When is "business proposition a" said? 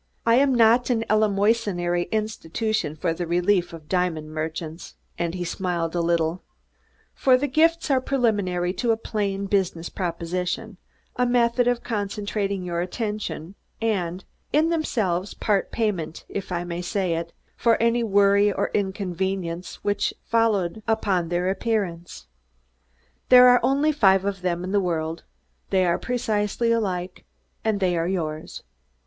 9.45-11.27